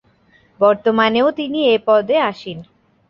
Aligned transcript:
বর্তমানেও 0.59 1.27
তিনি 1.31 1.59
এ 1.65 1.75
পদে 1.87 2.17
আসীন। 2.29 2.57